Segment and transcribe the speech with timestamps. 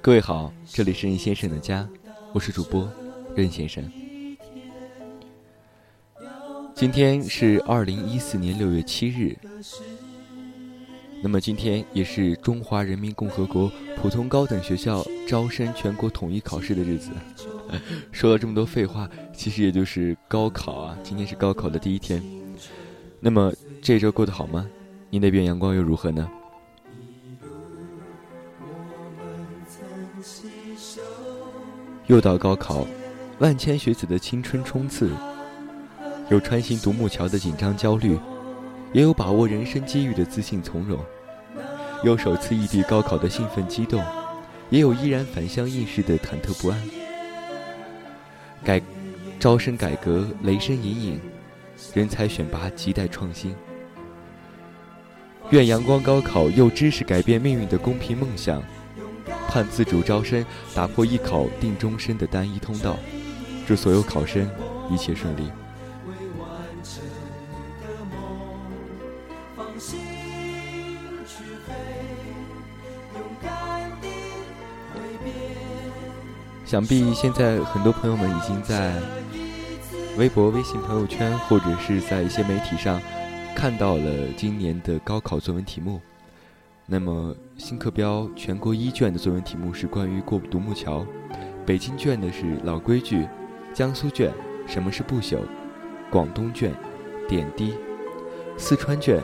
[0.00, 1.88] 各位好，这里是任先生的家，
[2.32, 2.88] 我是主播
[3.34, 3.90] 任先生。
[6.74, 9.36] 今天是二零一四年六月七日，
[11.22, 17.10] 那么今天也是中华人民共和国普通高等学校招生全国统一考试的日子。
[18.12, 22.22] 说了这么多废话，其实也就是高考啊，今天是高考的第一天。
[23.18, 24.68] 那么这周过得好吗？
[25.08, 26.30] 你那边阳光又如何呢？
[32.06, 32.86] 又到高考，
[33.40, 35.10] 万千学子的青春冲刺，
[36.30, 38.16] 有穿行独木桥的紧张焦虑，
[38.92, 41.00] 也有把握人生机遇的自信从容，
[42.04, 44.04] 有首次异地高考的兴奋激动，
[44.70, 46.80] 也有依然返乡应试的忐忑不安。
[48.64, 48.80] 改
[49.40, 51.20] 招生改革雷声隐隐，
[51.92, 53.52] 人才选拔亟待创新。
[55.50, 58.62] 愿阳光高考用知识改变命运的公平梦想。
[59.48, 60.44] 盼自主招生
[60.74, 62.96] 打破一考定终身的单一通道，
[63.66, 64.48] 祝所有考生
[64.90, 65.50] 一切顺利。
[76.64, 79.00] 想必现在很多朋友们已经在
[80.16, 83.00] 微博、微信朋友圈，或者是在一些媒体上
[83.54, 86.00] 看到了今年的高考作文题目。
[86.88, 91.04] 那么，新课标全国一卷的作文题目是关于过独木桥；
[91.66, 93.28] 北京卷的是老规矩；
[93.74, 94.32] 江苏卷
[94.68, 95.38] 什么是不朽；
[96.12, 96.72] 广东卷
[97.28, 97.72] 点滴；
[98.56, 99.20] 四川卷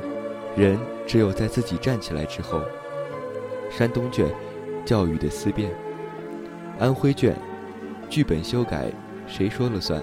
[0.56, 2.62] 人只有在自己站起来之后；
[3.70, 4.26] 山东卷
[4.84, 5.70] 教育的思辨；
[6.80, 7.36] 安徽卷
[8.08, 8.90] 剧本修改
[9.28, 10.02] 谁说了算？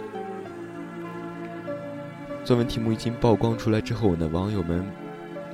[2.45, 4.89] 作文题目一经曝光出来之后呢，网友们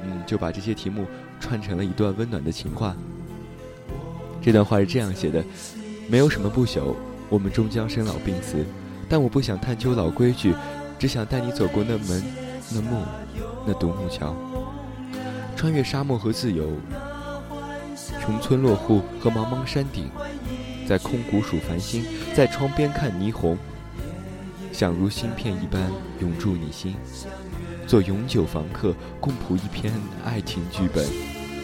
[0.03, 1.07] 嗯就把这些题目。
[1.40, 2.96] 串成了一段温暖的情话。
[4.41, 5.44] 这段话是这样写的：
[6.07, 6.94] 没有什么不朽，
[7.29, 8.63] 我们终将生老病死，
[9.09, 10.53] 但我不想探究老规矩，
[11.00, 12.24] 只想带你走过那门、
[12.72, 13.01] 那木、
[13.66, 14.35] 那独木桥，
[15.56, 16.69] 穿越沙漠和自由，
[18.22, 20.09] 穷村落户和茫茫山顶，
[20.88, 23.57] 在空谷数繁星，在窗边看霓虹，
[24.72, 26.95] 想如芯片一般永驻你心。
[27.88, 29.94] 做永久房客，共谱一篇
[30.25, 31.06] 爱情剧本，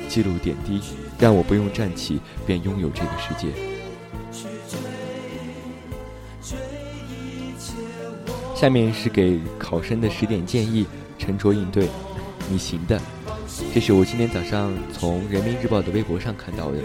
[0.07, 0.79] 记录点滴，
[1.19, 3.47] 让我不用站起便拥有这个世界。
[8.55, 10.85] 下面是给考生的十点建议，
[11.17, 11.89] 沉着应对，
[12.49, 13.01] 你行的。
[13.73, 16.77] 这是我今天早上从人民日报的微博上看到的。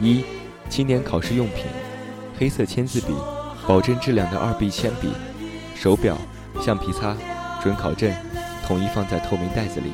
[0.00, 0.24] 一，
[0.70, 1.66] 青年考试用品：
[2.38, 3.12] 黑色签字笔，
[3.68, 5.10] 保证质量的二 B 铅笔，
[5.74, 6.16] 手表、
[6.62, 7.14] 橡皮擦、
[7.62, 8.10] 准考证。
[8.66, 9.92] 统一放在透明袋子里。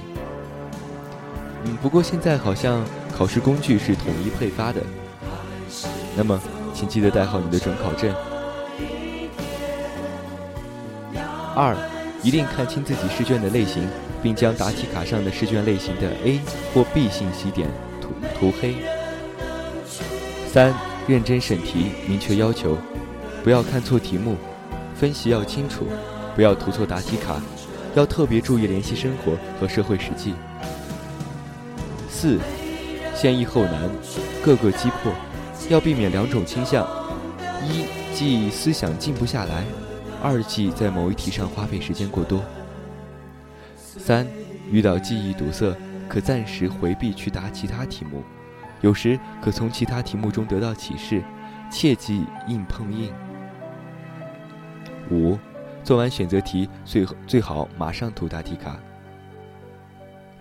[1.65, 2.84] 嗯，不过现在好像
[3.16, 4.81] 考试工具是统一配发的。
[6.16, 6.41] 那么，
[6.75, 8.15] 请记得带好你的准考证。
[11.55, 11.77] 二，
[12.22, 13.87] 一定看清自己试卷的类型，
[14.22, 16.41] 并将答题卡上的试卷类型的 A
[16.72, 17.69] 或 B 信息点
[18.00, 18.09] 涂
[18.39, 18.77] 涂黑。
[20.50, 20.75] 三，
[21.06, 22.77] 认真审题，明确要求，
[23.44, 24.37] 不要看错题目，
[24.94, 25.87] 分析要清楚，
[26.34, 27.41] 不要涂错答题卡。
[27.94, 30.34] 要特别注意联系生活和社会实际。
[32.08, 32.38] 四，
[33.14, 33.91] 先易后难，
[34.44, 35.12] 各个击破，
[35.69, 36.86] 要避免两种倾向：
[37.66, 39.64] 一即思想静不下来；
[40.22, 42.42] 二即在某一题上花费时间过多。
[43.76, 44.26] 三，
[44.70, 45.76] 遇到记忆堵塞，
[46.09, 48.22] 可暂时回避去答其他题目，
[48.80, 51.22] 有时可从其他题目中得到启示，
[51.70, 53.12] 切忌硬碰硬。
[55.10, 55.38] 五。
[55.84, 58.78] 做完选择题，最最好马上涂答题卡。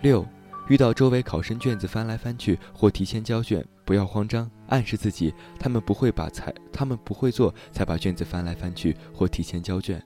[0.00, 0.26] 六，
[0.68, 10.02] 遇到周围考生卷子翻来翻去或提前交卷，不要慌张，暗示自己他们不会把才他们不会做才把卷子翻来翻去或提前交卷。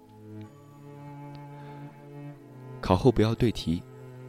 [2.81, 3.83] 考后不要对题，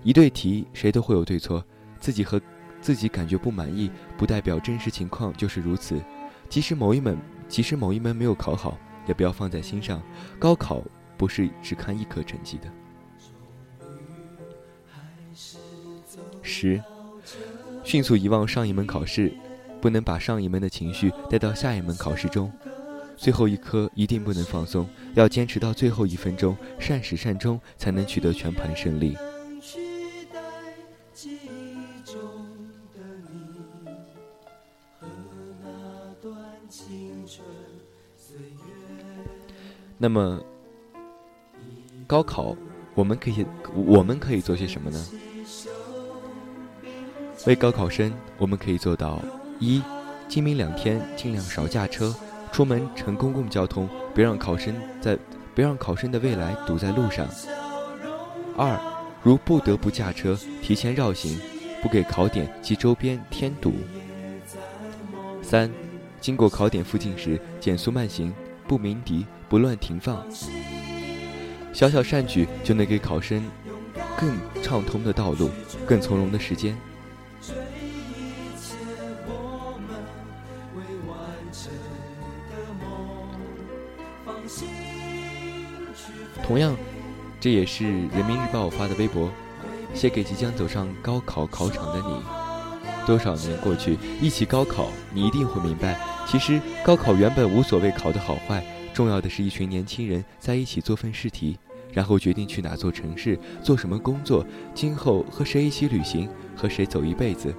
[0.04, 1.64] 一对题谁都会有对错，
[2.00, 2.42] 自己和
[2.82, 6.02] 自己感觉不满意，不代表真实情况就是如此。
[6.50, 7.18] 即使某一门
[7.48, 10.02] 即使某一门没有考好，也不要放在心上，
[10.40, 10.82] 高考。
[11.18, 12.72] 不是只看一科成绩的。
[16.42, 16.82] 十，
[17.84, 19.36] 迅速遗忘上一门考试，
[19.82, 22.52] 不能把上一门的情绪带到下一门考试中。
[23.16, 29.18] 最后一科一定不能放松，要坚持到最后一分钟，善始善终，才能取得全盘胜利。
[39.98, 40.42] 那么。
[42.08, 42.56] 高考，
[42.96, 43.46] 我们可以
[43.76, 45.08] 我们可以做些什么呢？
[47.46, 49.22] 为高考生，我们可以做到：
[49.60, 49.82] 一、
[50.30, 52.16] 今明两天尽量少驾车，
[52.50, 55.20] 出门乘公共交通，别让考生在
[55.54, 57.28] 别让考生的未来堵在路上。
[58.56, 58.80] 二，
[59.22, 61.38] 如不得不驾车，提前绕行，
[61.84, 63.74] 不给考点及周边添堵。
[65.42, 65.70] 三，
[66.22, 68.34] 经过考点附近时减速慢行，
[68.66, 70.26] 不鸣笛，不乱停放。
[71.78, 73.40] 小小善举就能给考生
[74.18, 75.52] 更畅通的道路，
[75.86, 76.76] 更从容的时间。
[86.44, 86.76] 同样，
[87.40, 89.30] 这也是人民日报发的微博，
[89.94, 93.06] 写给即将走上高考考场的你。
[93.06, 95.96] 多少年过去，一起高考，你一定会明白，
[96.26, 98.66] 其实高考原本无所谓考的好坏，
[98.96, 101.60] 重要的是一群年轻人在一起做份试题。
[101.92, 107.54] 然后决定去哪座城市做什么工作，今后和谁一起旅行，和谁走一辈子。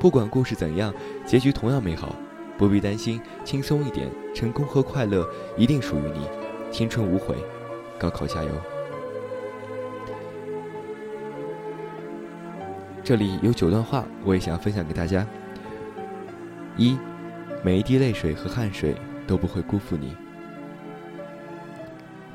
[0.00, 0.92] 不管故事怎样，
[1.26, 2.14] 结局同样美好，
[2.56, 6.26] 不必担心，轻松一点，成功和快乐一定属于你，
[6.70, 7.34] 青春无悔，
[7.98, 8.50] 高考加油！
[13.02, 15.26] 这里有九段话，我也想分享给大家。
[16.76, 16.96] 一，
[17.62, 18.94] 每一滴泪水和汗水
[19.26, 20.16] 都不会辜负你。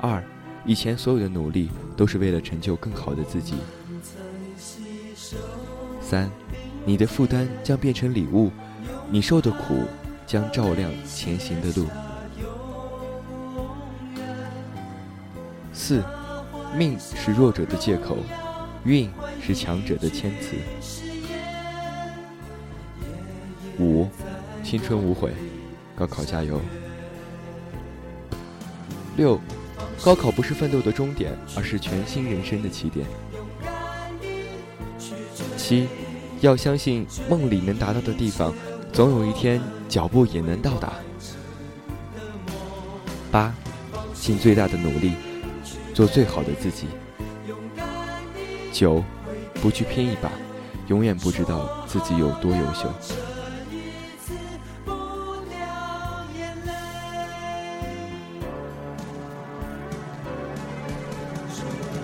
[0.00, 0.22] 二。
[0.64, 3.54] 以前所有的努力都是为了成就更好的自己。
[6.00, 6.30] 三，
[6.84, 8.50] 你的负担将变成礼物，
[9.10, 9.84] 你受的苦
[10.26, 11.86] 将照亮前行的路。
[15.72, 16.02] 四，
[16.76, 18.18] 命是弱者的借口，
[18.84, 19.10] 运
[19.40, 20.56] 是强者的谦词。
[23.78, 24.06] 五，
[24.62, 25.32] 青春无悔，
[25.96, 26.60] 高考加油。
[29.16, 29.40] 六。
[30.02, 33.06] 高考不是奋斗的终点，而是全新人生的起点。
[35.58, 35.86] 七，
[36.40, 38.52] 要相信梦里能达到的地方，
[38.92, 40.94] 总有一天脚步也能到达。
[43.30, 43.54] 八，
[44.14, 45.12] 尽最大的努力，
[45.92, 46.86] 做最好的自己。
[48.72, 49.04] 九，
[49.60, 50.32] 不去拼一把，
[50.88, 52.90] 永远不知道自己有多优秀。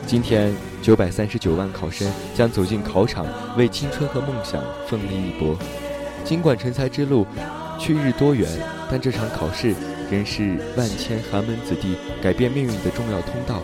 [0.06, 3.26] 今天，九百三十九万考生将走进考场，
[3.56, 5.58] 为青春和梦想奋力一搏。
[6.25, 7.26] 尽管成才之路
[7.76, 8.49] 去日多远，
[8.88, 9.75] 但这场考试
[10.08, 13.61] 仍是万千寒门子弟改变命运的重要通道。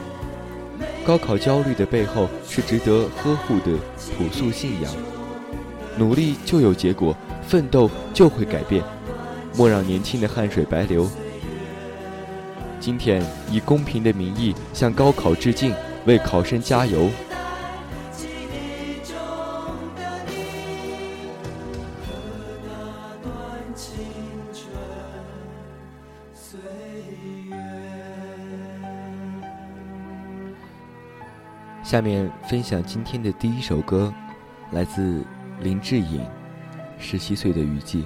[1.04, 3.78] 高考焦虑的背后是值得呵护的
[4.18, 4.92] 朴素信仰。
[5.96, 7.16] 努力就有结果，
[7.46, 8.82] 奋斗就会改变。
[9.56, 11.08] 莫让年轻的汗水白流。
[12.80, 15.72] 今天，以公平的名义向高考致敬。
[16.04, 17.08] 为考生加油！
[31.84, 34.12] 下面分享今天的第一首歌，
[34.70, 35.22] 来自
[35.60, 36.20] 林志颖，
[36.98, 38.02] 《十七岁的雨季》。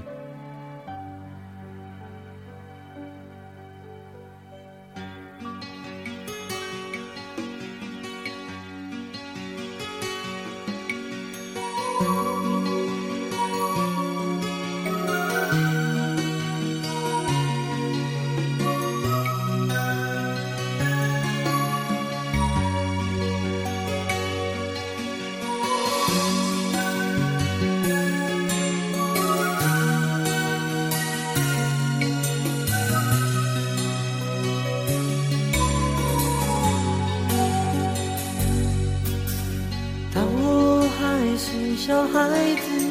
[41.87, 42.19] 小孩
[42.57, 42.85] 子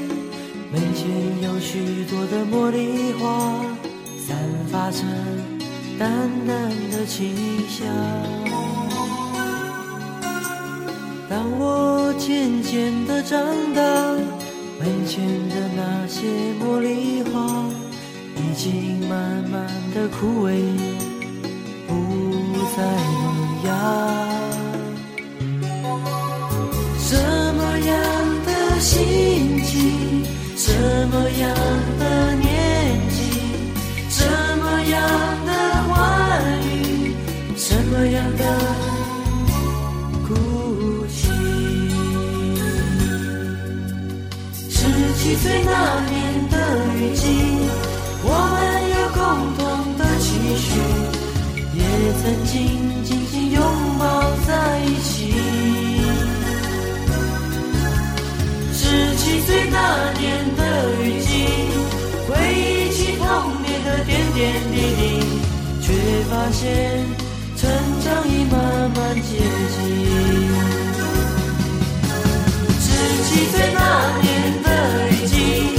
[0.72, 3.66] 门前有许多的茉莉花
[4.18, 4.38] 散
[4.72, 5.04] 发着
[6.00, 6.10] 淡
[6.48, 7.36] 淡的清
[7.68, 7.86] 香。
[11.30, 13.38] 当我渐渐的长
[13.74, 13.82] 大
[14.80, 17.66] 门前的那些茉莉花
[18.38, 20.75] 已经慢慢的枯萎。
[29.65, 29.79] 期
[30.55, 30.72] 什
[31.10, 31.55] 么样
[32.00, 33.17] 的年纪
[34.10, 34.24] 什
[34.62, 35.01] 么样
[35.45, 35.51] 的
[35.89, 37.13] 话语
[37.57, 38.43] 什么样的
[40.27, 41.27] 哭泣
[44.69, 44.86] 十
[45.17, 46.57] 七岁那年的
[46.95, 47.25] 雨季
[48.24, 48.55] 我们
[48.91, 49.19] 有共
[49.57, 50.25] 同的期
[50.57, 50.69] 许
[51.74, 51.81] 也
[52.22, 53.62] 曾经紧紧拥
[53.98, 54.03] 抱
[54.45, 55.55] 在一起
[59.72, 60.62] 那年的
[61.04, 61.30] 雨季
[62.28, 63.25] 回忆起童
[63.62, 64.25] 年的点。
[64.36, 65.02] 点滴滴，
[65.82, 65.94] 却
[66.30, 66.62] 发现
[67.56, 67.72] 成
[68.04, 68.54] 长已慢
[68.94, 69.40] 慢接
[69.72, 69.78] 近。
[72.82, 72.84] 十
[73.24, 73.80] 七岁那
[74.22, 74.25] 年
[74.62, 74.68] 的
[75.10, 75.75] 雨季，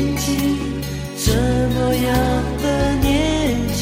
[0.00, 0.56] 心情，
[1.14, 2.08] 什么样
[2.62, 3.80] 的年纪，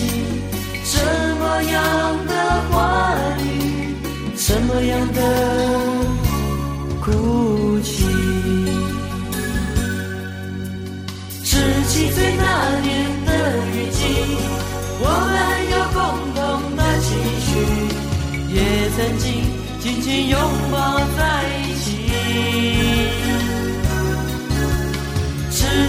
[0.82, 0.98] 什
[1.38, 2.32] 么样的
[2.68, 3.94] 话语，
[4.36, 5.20] 什么样的
[7.00, 8.04] 哭泣。
[11.44, 11.56] 十
[11.86, 13.30] 七岁那年的
[13.68, 14.00] 雨季，
[14.98, 15.32] 我们
[15.70, 16.02] 有共
[16.34, 16.36] 同
[16.74, 17.06] 的情
[17.46, 17.48] 绪，
[18.52, 18.56] 也
[18.96, 19.24] 曾经
[19.78, 20.36] 紧紧拥
[20.72, 21.22] 抱在
[21.62, 21.86] 一起。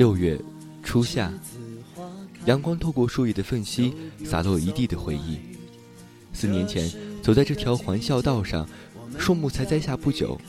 [0.00, 0.40] 六月
[0.82, 1.30] 初夏，
[2.46, 3.92] 阳光透过树叶的缝隙，
[4.24, 5.38] 洒落一地的回忆。
[6.32, 6.90] 四年前，
[7.22, 8.66] 走在这条环校道上，
[9.18, 10.40] 树木才栽下不久，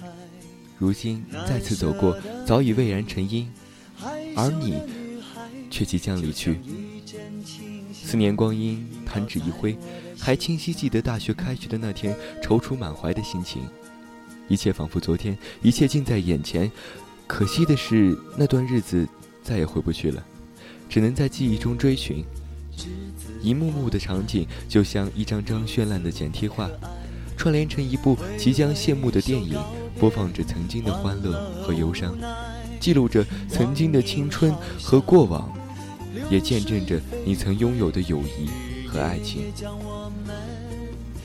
[0.78, 2.18] 如今再次走过，
[2.48, 3.52] 早已蔚然成荫，
[4.38, 4.82] 而你
[5.70, 6.62] 却即将离去。
[7.94, 9.78] 四年光阴，弹指一挥，
[10.18, 13.64] 还清晰记得大学开学的那天，踌躇满怀的心情。
[14.48, 16.72] 一切仿佛昨天，一切近在眼前。
[17.28, 19.08] 可惜的是，那段日子
[19.52, 20.24] 再也回不去了，
[20.88, 22.24] 只能在记忆中追寻。
[23.42, 26.70] 一幕幕的场景，就像一张张绚烂的剪贴画，
[27.36, 29.60] 串联成一部即将谢幕的电影，
[30.00, 32.18] 播放着曾经的欢乐和忧伤，
[32.80, 35.52] 记录着曾经的青春和过往，
[36.30, 39.52] 也见证着你曾拥有的友谊和爱情。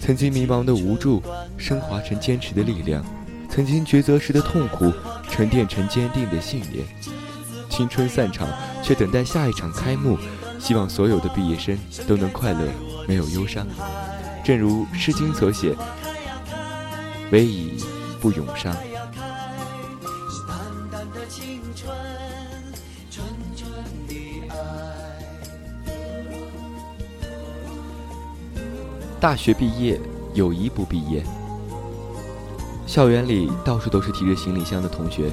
[0.00, 1.22] 曾经迷茫的无助，
[1.56, 3.04] 升华成坚持的力量；
[3.48, 4.92] 曾经抉择时的痛苦，
[5.30, 6.84] 沉淀成坚定的信念。
[7.76, 8.48] 青春散场，
[8.82, 10.16] 却等待下一场开幕。
[10.58, 11.78] 希望所有的毕业生
[12.08, 12.66] 都能快乐，
[13.06, 13.66] 没有忧伤。
[14.42, 15.76] 正如《诗经》所写
[17.30, 17.84] ：“唯以
[18.18, 18.74] 不永伤。”
[29.20, 30.00] 大学毕业，
[30.32, 31.22] 友谊不毕业。
[32.86, 35.30] 校园里到处都是提着行李箱的同学，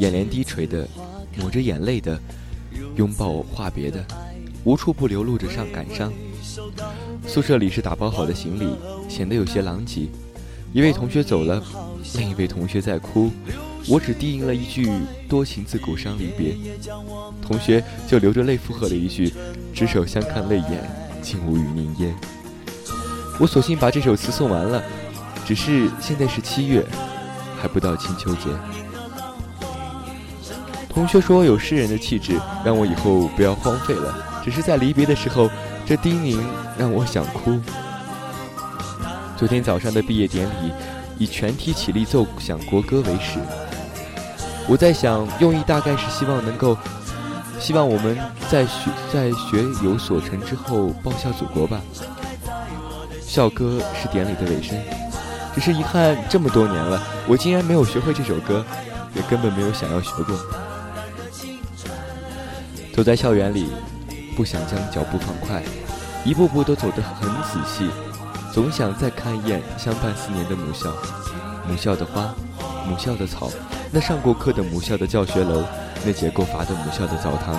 [0.00, 0.88] 眼帘低垂的，
[1.36, 2.18] 抹着眼泪的，
[2.96, 4.02] 拥抱话别的，
[4.64, 6.10] 无处不流露着伤感伤。
[7.26, 8.74] 宿舍里是打包好的行李，
[9.10, 10.08] 显得有些狼藉。
[10.72, 11.62] 一位同学走了，
[12.14, 13.30] 另一位同学在哭，
[13.88, 14.90] 我只低吟了一句
[15.28, 16.56] “多情自古伤离别”，
[17.46, 19.30] 同学就流着泪附和了一句
[19.74, 20.90] “执手相看泪眼，
[21.20, 22.14] 竟无语凝噎”。
[23.38, 24.82] 我索性把这首词送完了，
[25.44, 26.86] 只是现在是七月，
[27.60, 28.48] 还不到清秋节。
[30.92, 34.12] 同学说有诗人的气质，让我以后不要荒废了。
[34.44, 35.48] 只是在离别的时候，
[35.86, 36.38] 这叮咛
[36.76, 37.60] 让我想哭。
[39.36, 40.72] 昨天早上的毕业典礼，
[41.16, 43.38] 以全体起立奏响国歌为始。
[44.66, 46.76] 我在想，用意大概是希望能够，
[47.60, 48.18] 希望我们
[48.50, 51.80] 在学在学有所成之后报效祖国吧。
[53.20, 54.76] 校歌是典礼的尾声，
[55.54, 58.64] 只是遗憾，这么多年了，我竟然没有学会这首歌，
[59.14, 60.36] 也根本没有想要学过。
[62.92, 63.68] 走在校园里，
[64.36, 65.62] 不想将脚步放快，
[66.24, 67.88] 一步步都走得很仔细，
[68.52, 70.92] 总想再看一眼相伴四年的母校，
[71.68, 72.34] 母校的花，
[72.86, 73.48] 母校的草，
[73.90, 75.62] 那上过课的母校的教学楼，
[76.04, 77.58] 那结过乏的母校的澡堂，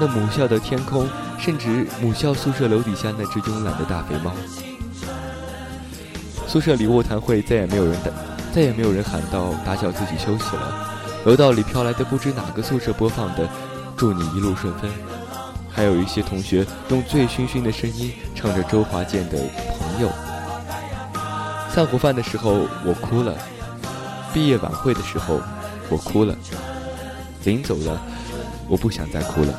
[0.00, 4.32] 那母校的天空，甚至母校宿舍楼底下那只慵懒的大肥猫。
[6.46, 8.10] 宿舍里卧谈会再也没有人打，
[8.52, 10.96] 再也没有人喊到打搅自己休息了。
[11.24, 13.46] 楼道里飘来的不知哪个宿舍播放的
[13.98, 14.88] “祝你一路顺风”，
[15.68, 19.38] 还有一些同学用醉醺醺的声音唱着周华健的
[19.76, 20.08] 《朋友》。
[21.68, 23.36] 散伙饭的时候我哭了，
[24.32, 25.40] 毕业晚会的时候
[25.90, 26.36] 我哭了，
[27.44, 28.00] 临走了，
[28.68, 29.52] 我不想再哭了。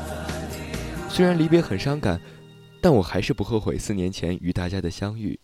[1.10, 2.20] 虽然离别很伤感，
[2.82, 5.38] 但我还是不后悔四年前与大家的相遇。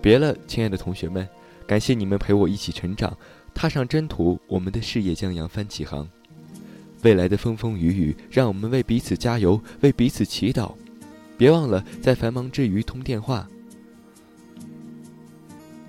[0.00, 1.28] 别了，亲爱的同学们，
[1.66, 3.16] 感谢你们陪我一起成长，
[3.60, 6.08] 踏上征途，我们的事业将扬帆起航。
[7.02, 10.72] 未来的风风雨雨，让我们为彼此加油，为彼此祈祷。
[11.36, 13.46] 别忘了在繁忙之余通电话。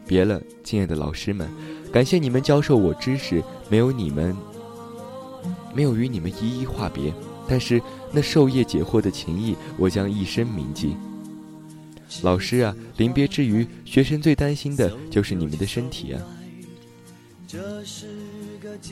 [0.05, 1.49] 别了，亲爱的老师们，
[1.93, 4.35] 感谢你们教授我知识，没有你们，
[5.73, 7.13] 没有与你们一一话别，
[7.47, 7.81] 但是
[8.11, 10.97] 那授业解惑的情谊，我将一生铭记。
[12.21, 16.21] 老师啊，临别之余，学生最担心的就是你们的身体啊。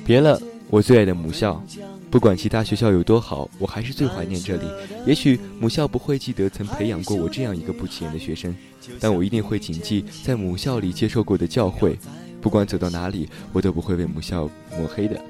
[0.05, 1.63] 别了，我最爱的母校，
[2.09, 4.63] 不管其他学校有多好，我还是最怀念这里。
[5.05, 8.55] 也许母校不会记得曾培养过我这样一个不起眼的学生，
[8.99, 11.95] 但我一定会谨记在母校里接受过的教诲。
[12.41, 15.21] 不管走到哪里，我都不会为母校抹黑的。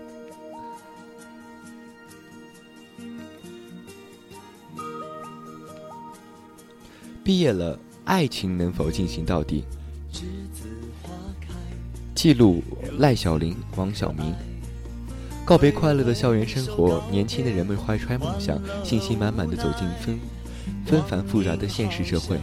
[7.23, 9.63] 毕业了，爱情能否进行到底？
[12.21, 12.61] 记录
[12.97, 14.35] 赖小玲、王小明。
[15.45, 20.19] 告别快乐的校园生活，年轻的人们怀揣梦想，信心满满的走进纷
[20.85, 22.37] 纷繁复杂的现实社会。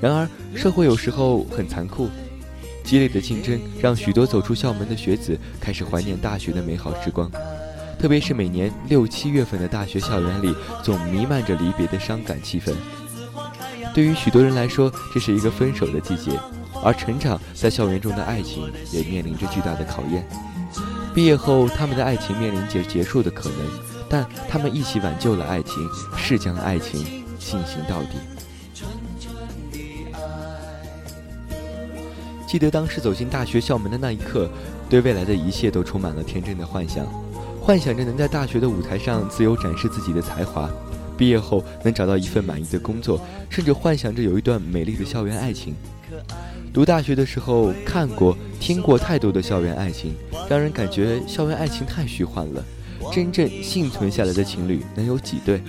[0.00, 2.08] 然而，社会有时候很残酷，
[2.82, 7.30] 激烈的竞争让许多走出校门的学子开始怀念大学的美好时光。
[8.00, 12.74] 特别是每年六七月份的大学校园里，总弥漫着离别的伤感气氛。
[13.94, 16.32] 对于许多人来说，这是一个分手的季节，
[16.82, 20.26] 而成长在校园中的爱情也面临着巨大的考验。
[21.14, 23.58] 毕业后，他们的爱情面临结结束的可能，
[24.08, 27.02] 但他们一起挽救了爱情，是将爱情
[27.38, 28.18] 进行到底。
[32.46, 34.50] 记得当时走进大学校门的那一刻，
[34.88, 37.06] 对未来的一切都充满了天真的幻想，
[37.60, 40.68] 幻想着能在大学的舞台上自由展示自己的才华。
[41.16, 45.74] 毕业后能找到一份满意的工作，甚至幻想着有一段美丽的校园爱情。
[46.72, 50.14] 读大学的时候看过、听过太多的校园爱情，
[50.48, 52.64] 让人感觉校园爱情太虚幻了。
[53.12, 55.62] 真正幸存下来的情侣能有几对？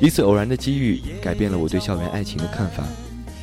[0.00, 2.82] 一次偶然的机遇改变了我对校园爱情的看法。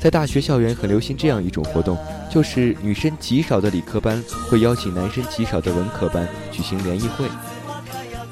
[0.02, 1.98] 在大学校园很流行这样一种活动，
[2.30, 7.26] 就是女生极少的理科班会邀请男生极少的文科班举行联谊会。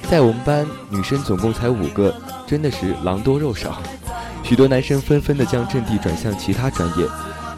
[0.10, 2.14] 在我们班，女生总共才五个，
[2.46, 3.82] 真的是狼多肉少。
[4.44, 7.08] 许多男生纷纷的将阵地转向其他专业。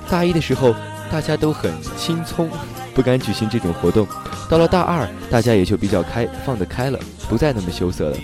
[0.09, 0.73] 大一的时候，
[1.11, 2.49] 大家都很青葱，
[2.93, 4.07] 不敢举行这种活动。
[4.49, 8.17] 到了大二，大家也就比较开放得开了，不再那么羞涩了。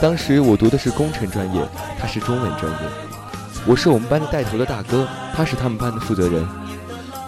[0.00, 1.62] 当时我读的是工程专业，
[1.98, 2.78] 他是中文专业。
[3.66, 6.46] 我是我们班的带头的大哥，他是他们班的负责人。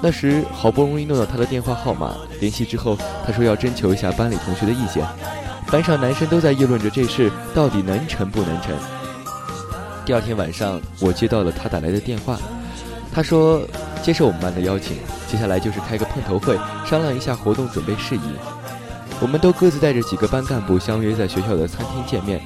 [0.02, 5.06] 那时好不容易弄到他的电话号码，联系之后，他说要征求一下班里同学的意见。
[5.70, 8.74] 班上男生都在议论着这事到底能成不能成。
[10.04, 12.38] 第二天晚上，我接到了他打来的电话，
[13.14, 13.60] 他说
[14.02, 14.96] 接受我们班的邀请，
[15.30, 18.20] 接下来就是开个碰头会，商量一下活动准备事宜。
[19.20, 22.40] 我们都各自带着几个班干部相约在学校的餐厅见面。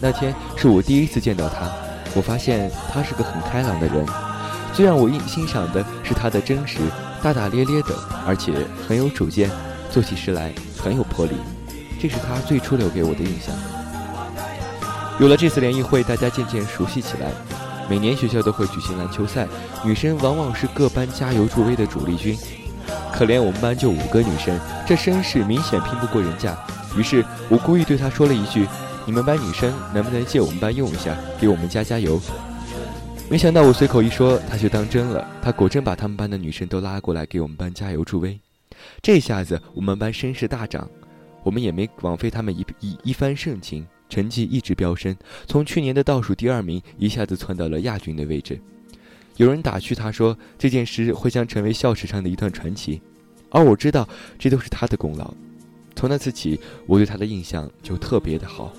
[0.00, 1.70] 那天是我第一次见到他，
[2.14, 4.04] 我发现他是个很开朗的人。
[4.74, 6.80] 最让我印欣赏的是他的真实、
[7.22, 7.94] 大大咧咧的，
[8.26, 8.52] 而且
[8.88, 9.50] 很有主见，
[9.90, 10.50] 做起事来
[10.82, 11.32] 很有魄力，
[12.00, 13.54] 这是他最初留给我的印象。
[15.20, 17.30] 有了这次联谊会，大家渐渐熟悉起来。
[17.88, 19.46] 每年学校都会举行篮球赛，
[19.84, 22.36] 女生往往是各班加油助威的主力军。
[23.12, 26.56] 可怜我们班就五个女生，这声势明显拼不过人家。
[26.96, 28.66] 于是我故意对她说了一句
[29.06, 32.20] ：“你们班女生能不能借我们班用一下，给我们加加油？”
[33.30, 35.26] 没想到我随口一说，他就当真了。
[35.40, 38.38] 他果真把他们班的女生都拉过来给我们班加油助威。
[39.00, 40.86] 这下子我们班声势大涨，
[41.42, 48.60] 我们也没枉费他们一一一番盛情，成绩一直飙升，从去年的倒数第二名一下子窜到了亚军的位置。
[49.38, 53.00] 有人打趣他说这件事会将成为校史上的一段传奇，
[53.48, 54.06] 而我知道
[54.38, 55.32] 这都是他的功劳。
[55.96, 58.70] 从那次起，我对他的印象就特别的好。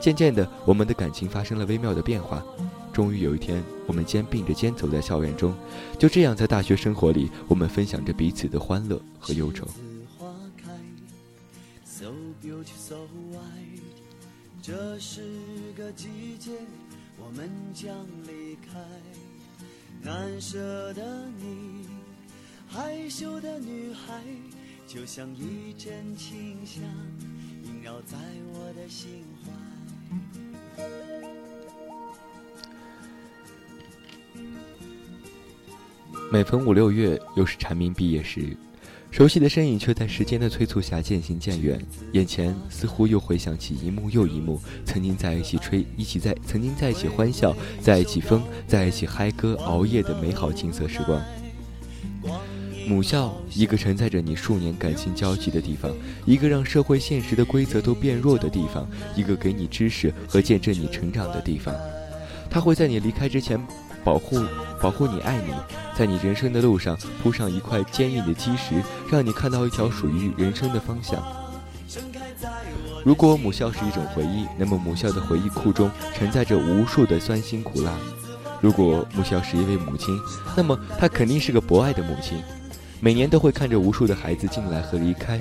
[0.00, 2.44] 渐渐的，我们的感情发生了微妙的变化。
[2.92, 5.54] 终于有一天，我们肩并着肩走在校园中，
[5.96, 9.64] 就这样在大学生活里，我们分享着彼此的欢乐和忧愁。
[14.62, 15.22] 这是
[15.76, 16.52] 个季节，
[17.18, 18.78] 我们将离开。
[20.00, 21.88] 难舍的你，
[22.68, 24.22] 害羞的女孩，
[24.86, 26.80] 就像一阵清香，
[27.64, 28.16] 萦绕在
[28.54, 29.50] 我的心怀。
[36.30, 38.56] 每逢五六月，又是蝉鸣毕业时，
[39.12, 41.78] 熟悉的身影却在时间的催促下渐行渐远。
[42.12, 51.22] 眼前似乎又回想起一幕又一幕曾经在一起吹、一起在曾经在一起欢笑、在一起疯、在一起嗨歌、熬夜的美好青涩时光。
[52.88, 55.94] 母校，一个承载着你数年感情交集的地方，
[56.24, 61.74] 一个让社会现实的规则都变弱的地方，一个给你知识和见证你成长的地方。
[62.48, 63.60] 它会在你离开之前。
[64.04, 64.36] 保护，
[64.82, 65.54] 保护你，爱你，
[65.96, 71.22] 在你人生的路上铺上一块坚硬的基石，让你看到一条属于人生的方向。
[73.04, 77.92] 如果母校是一种回忆，那么母校的回忆库中承载着无数的酸辛苦辣。
[78.60, 80.18] 如果母校是一位母亲，
[80.56, 82.42] 那么她肯定是个博爱的母亲，
[82.98, 85.40] 每年都会看着无数的孩子进来和离开。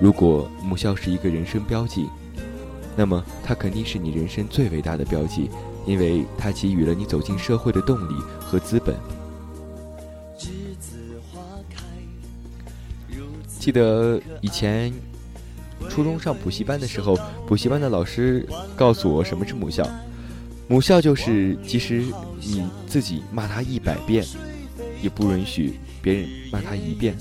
[0.00, 2.08] 如果母校是一个人生标记，
[2.96, 5.48] 那么它肯定是你人生最伟大的标记。
[5.86, 8.14] 因为它给予了你走进社会的动力
[8.46, 8.94] 和资本。
[13.58, 14.92] 记得以前
[15.88, 19.84] 初中上补习班的时候，补习班的老师告诉我什么是母校。
[20.68, 22.04] 母校就是即使
[22.40, 24.24] 你自己骂他一百遍，
[25.02, 27.16] 也不允许别人骂他一遍。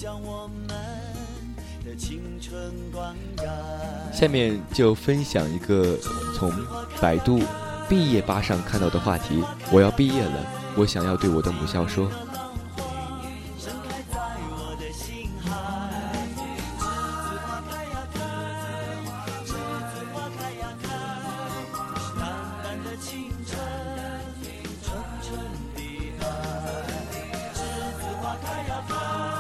[4.14, 5.98] 下面就分享一个
[6.36, 6.52] 从
[7.02, 7.42] 百度。
[7.88, 12.10] 毕业吧上看到的话题，我要毕业了，我想要对我的母校说。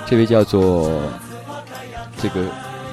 [0.07, 1.01] 这位叫做，
[2.21, 2.45] 这个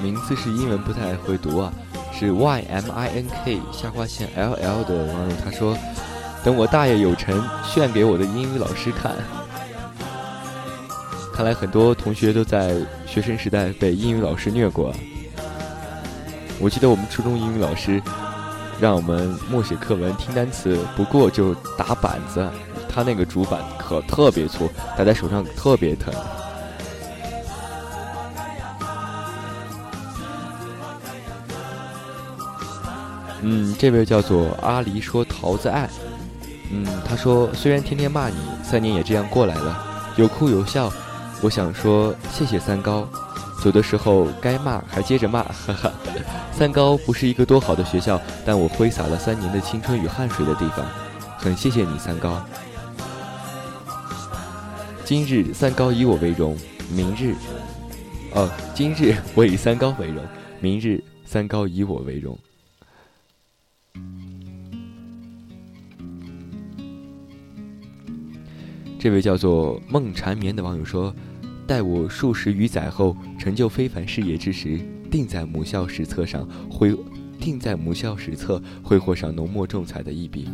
[0.03, 1.71] 名字是英文不太会读啊。
[2.11, 5.77] 是 Y M I N K 下划线 L L 的网友，他说
[6.43, 7.37] ：“等我大业有成，
[7.73, 9.13] 炫给我的英语老师看。”
[11.33, 14.95] 看来很多同学都在学生时代被英语老师虐过。
[16.61, 18.01] 我记得我们初中英语老师
[18.79, 22.47] 让我们默写课文、听单词，不过就打板子，
[22.87, 26.13] 他那个主板可特别粗，打在手上特别疼。
[33.41, 35.89] 嗯，这位叫做阿狸说桃子爱，
[36.75, 40.91] 嗯，他说虽然天天骂你，三年也这样过来了，有哭有笑。
[41.43, 43.07] 我想说谢谢三高，
[43.63, 45.93] 走的时候该骂还接着骂，哈哈。
[46.51, 50.87] 三高不是一个多好的学校，但我挥洒了三年的青春与汗水的地方，
[51.37, 52.43] 很谢谢你三高。
[55.05, 56.57] 今日三高以我为荣，
[56.91, 57.35] 明日
[58.35, 60.25] 哦，今日我以三高为荣，
[60.61, 62.39] 明日三高以我为荣。
[69.03, 71.13] 这位叫做梦缠绵的网友说
[71.67, 74.79] ：“待我数十余载后成就非凡事业之时，
[75.11, 76.97] 定在母校史册上挥，
[77.41, 80.49] 定在母校史册挥霍上浓墨重彩的一笔。”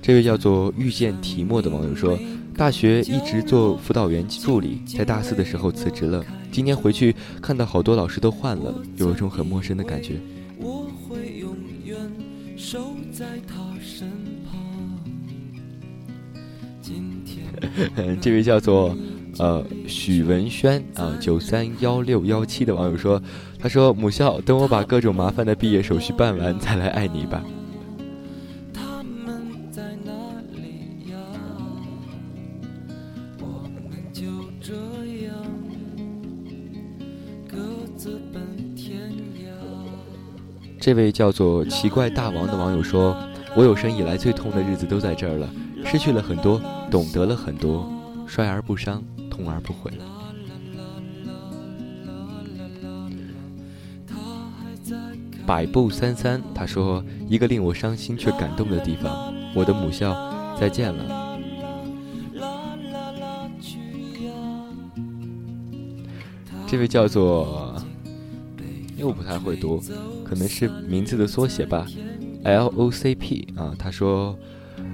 [0.00, 2.18] 这位叫做遇见提莫的网友说
[2.56, 6.24] ：“大学一直做辅导员助理，在大四的时候辞职了。
[6.50, 10.18] 今年回去看到好多老师都换了，有一种很陌生的感觉。”
[10.58, 11.96] 我会永远
[12.56, 14.08] 守在他身
[14.50, 14.58] 旁。
[16.80, 18.96] 今天，这位叫做
[19.38, 23.20] 呃许文轩啊九三幺六幺七的网友说
[23.58, 27.44] ：“他说母校，等我把各种麻烦的毕业手续办完，再来爱你吧。”
[40.86, 43.16] 这位叫做奇怪大王的网友说
[43.58, 45.50] ：“我有生以来最痛的日子都在这儿了，
[45.84, 47.90] 失去了很多，懂得了很多，
[48.24, 49.90] 衰而不伤，痛而不悔。”
[55.44, 60.14] 百步三三他说：“一个令我伤心却感动的地方，我的母校，
[60.56, 61.36] 再见了。”
[66.64, 67.65] 这位叫做。
[69.06, 69.80] 又不太会读，
[70.24, 71.86] 可能是名字的缩写吧
[72.42, 73.72] ，L O C P 啊。
[73.78, 74.36] 他说，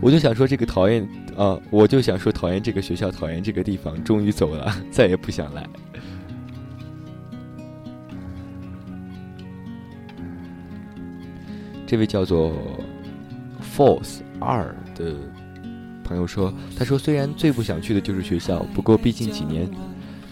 [0.03, 5.67] 我就想说这个讨厌啊，我就想说讨厌这个学校，讨厌这个地方，终于走了，再也不想来。
[11.87, 12.53] 这位叫做
[13.77, 15.15] Force 二的
[16.05, 19.71] 朋友说，他说虽然最不想去的就是学校，不过毕竟几年。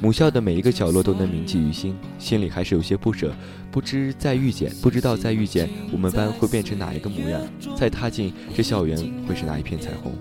[0.00, 3.34] 母校的每一个角落都能铭记于心，心里还是有些不舍。
[3.70, 7.40] 不知再遇见，不知道再遇见，我们班会变成哪一个模样？
[7.76, 8.96] 再踏进这校园，
[9.28, 10.12] 会是哪一片彩虹？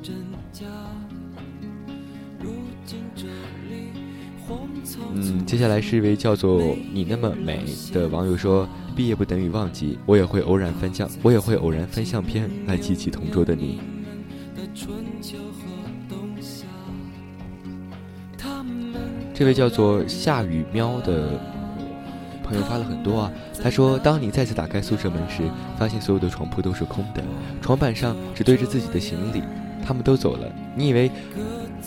[5.15, 7.63] 嗯，接下来是一位叫做“你那么美”
[7.93, 13.79] 的网友说：“毕业不等于忘记，我也会偶然翻相，我也会偶然翻相片来记起同桌的你。”
[19.39, 21.30] 这位叫做夏雨喵的
[22.43, 23.32] 朋友发了很多啊。
[23.63, 25.43] 他说：“当你再次打开宿舍门时，
[25.78, 27.23] 发现所有的床铺都是空的，
[27.62, 29.41] 床板上只堆着自己的行李，
[29.82, 30.45] 他们都走了。
[30.75, 31.10] 你以为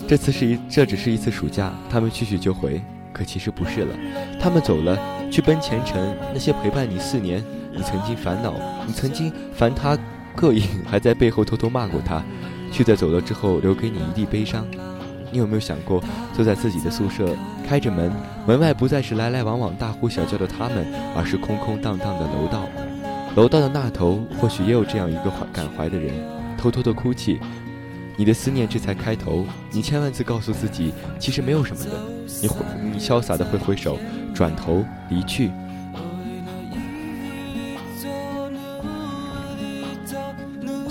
[0.09, 2.81] 这次是一，这只是一次暑假，他们去去就回，
[3.13, 3.95] 可其实不是了。
[4.41, 4.99] 他们走了，
[5.31, 6.17] 去奔前程。
[6.33, 7.45] 那些陪伴你四年，
[7.77, 8.55] 你曾经烦恼，
[8.87, 9.95] 你曾经烦他
[10.35, 12.25] 膈应，还在背后偷偷骂过他，
[12.73, 14.67] 却在走了之后留给你一地悲伤。”
[15.33, 16.01] 你有没有想过，
[16.35, 17.35] 坐在自己的宿舍，
[17.67, 18.13] 开着门，
[18.47, 22.69] 门外不再是来来往往、大呼小叫的他们，而是空空荡荡的楼道。
[23.35, 26.13] 楼道的那头，或许也有这样一个怀感怀的人，
[26.59, 27.41] 偷偷的哭泣。
[28.15, 31.93] 你的思念这才开头，你千万次告诉自己，其实没有什么的。
[32.43, 32.57] 你挥，
[32.93, 33.99] 你潇洒的挥挥手，
[34.35, 35.51] 转头离去。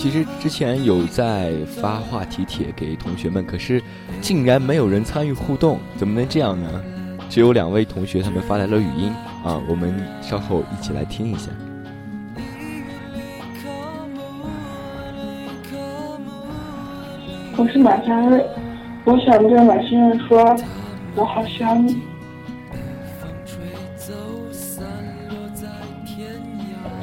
[0.01, 3.79] 其实之前有在发话题帖给同学们，可是
[4.19, 6.83] 竟然没有人参与互动，怎么能这样呢？
[7.29, 9.13] 只有两位同学他们发来了语音
[9.45, 11.51] 啊，我们稍后一起来听一下。
[17.55, 18.43] 我是马佳瑞，
[19.05, 20.57] 我想对马先生说，
[21.13, 22.01] 我好想你。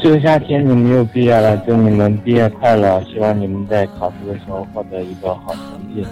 [0.01, 3.03] 这个夏天你们又毕业了，祝你们毕业快乐！
[3.03, 6.07] 希望你们在考试的时候获得一个好成绩。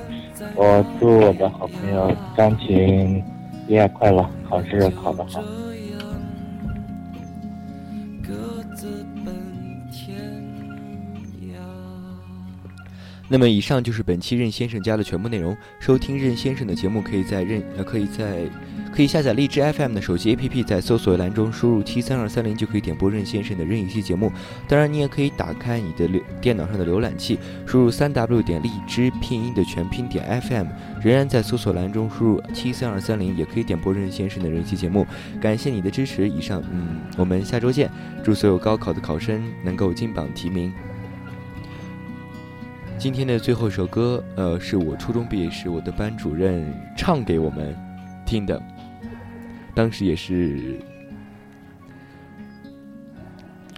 [0.56, 3.22] 我祝我的好朋友张琴
[3.66, 5.40] 毕业快乐，考试考得好。
[13.28, 15.56] 那么，以上就是本期任先生家的全部内容。
[15.80, 18.48] 收听任先生的节目，可以在任呃，可以在。
[18.94, 24.32] 可以下载荔枝 FM 的手机 APP，在搜索栏中输入七三二三零，就可以点播任先生的任意期节目。
[24.66, 26.08] 当然，你也可以打开你的
[26.40, 30.66] 电脑上的浏览器，输入三 W 点荔枝拼音的全拼点 FM，
[31.02, 35.06] 仍然在搜索栏中输入七三二三零，也可以点播任先生的任意期节目。
[35.42, 36.26] 感谢你的支持。
[36.26, 37.90] 以上，嗯，我们下周见。
[38.24, 40.72] 祝所有高考的考生能够金榜题名。
[42.98, 47.76] 今天的最后一首歌呃是我初中毕业时我的班主任唱给我们
[48.24, 48.60] 听的。
[49.74, 50.80] 当时也是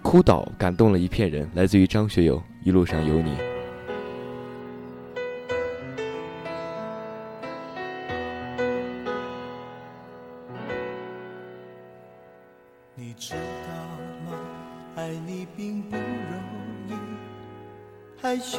[0.02, 3.36] 哭倒感动了一片人来自于张学友一路上有你。
[12.94, 13.40] 你知道
[14.24, 14.38] 吗？
[14.96, 16.04] 爱你并不容
[16.88, 16.92] 易
[18.20, 18.58] 还需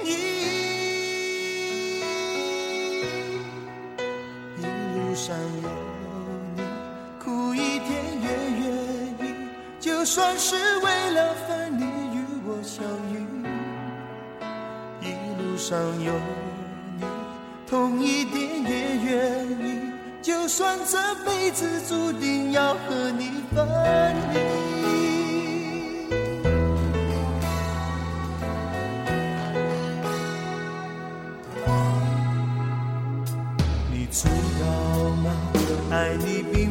[10.37, 13.15] 是为了分离与我相遇。
[15.01, 15.05] 一
[15.41, 16.13] 路上有
[16.99, 17.05] 你，
[17.67, 19.91] 痛一点也愿意，
[20.21, 23.67] 就算这辈子注定要和你分
[24.33, 24.39] 离。
[35.91, 36.70] 爱你并，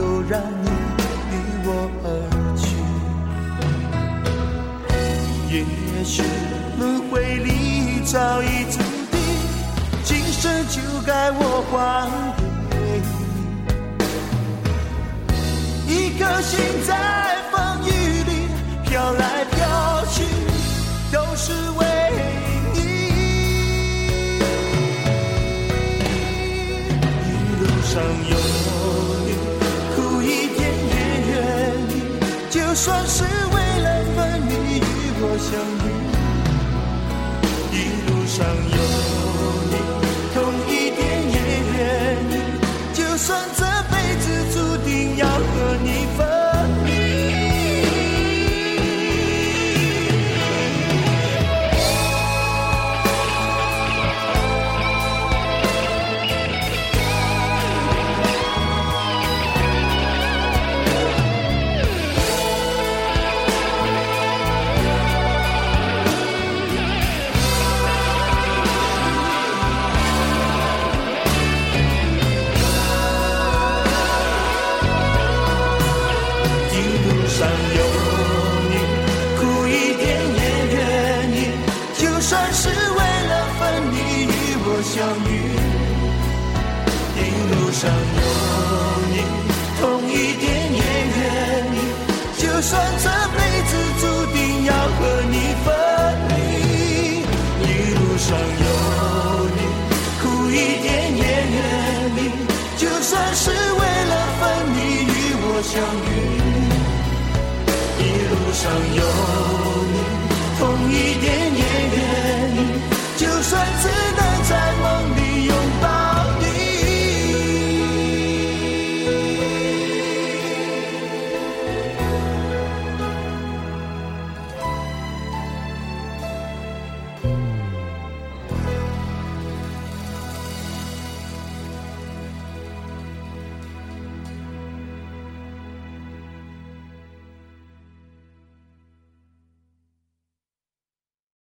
[0.00, 0.70] 都让你
[1.30, 1.34] 离
[1.66, 1.68] 我
[2.02, 2.08] 而
[2.56, 2.64] 去。
[5.52, 5.54] 也
[6.02, 6.22] 许
[6.78, 8.78] 轮回里早已注
[9.10, 9.20] 定，
[10.02, 12.08] 今生就该我还
[12.70, 12.74] 给
[15.86, 15.92] 你。
[15.92, 16.50] 一颗心
[16.86, 16.90] 在
[17.52, 17.88] 风雨
[18.24, 18.32] 里
[18.88, 19.12] 飘
[32.82, 33.28] 算是为
[33.82, 34.80] 了分离与
[35.20, 35.52] 我相
[35.84, 35.88] 遇。
[37.76, 37.76] 一
[38.08, 38.40] 路上
[77.40, 77.79] 相
[108.60, 109.49] 上有。